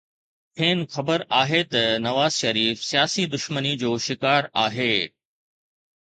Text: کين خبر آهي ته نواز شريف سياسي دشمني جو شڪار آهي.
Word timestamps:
کين 0.57 0.79
خبر 0.93 1.19
آهي 1.41 1.61
ته 1.71 1.81
نواز 2.05 2.33
شريف 2.43 2.77
سياسي 2.89 3.23
دشمني 3.33 3.73
جو 3.81 3.91
شڪار 4.05 4.41
آهي. 4.65 4.93